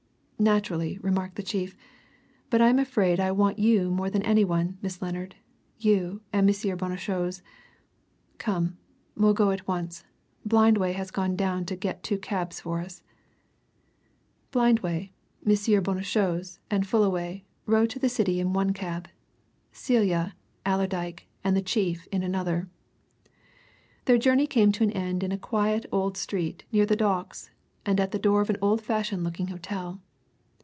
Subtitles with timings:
[0.41, 1.77] "Naturally," remarked the chief.
[2.49, 5.35] "But I'm afraid I want you more than any one, Miss Lennard
[5.77, 6.77] you and M.
[6.79, 7.43] Bonnechose.
[8.39, 8.79] Come
[9.15, 10.03] we'll go at once
[10.43, 13.03] Blindway has gone down to get two cabs for us."
[14.51, 15.11] Blindway,
[15.45, 15.53] M.
[15.83, 19.09] Bonnechose, and Fullaway rode to the City in one cab;
[19.71, 22.67] Celia, Allerdyke, and the chief in another.
[24.05, 27.51] Their journey came to an end in a quiet old street near the Docks,
[27.85, 30.01] and at the door of an old fashioned looking hotel.